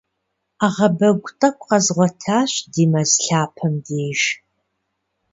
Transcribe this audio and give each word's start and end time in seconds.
Ӏэгъэбэгу 0.59 1.31
тӏэкӏу 1.39 1.67
къэзгъуэтащ 1.69 2.51
ди 2.71 2.83
мэз 2.91 3.11
лъапэм 3.25 3.73
деж. 3.85 4.21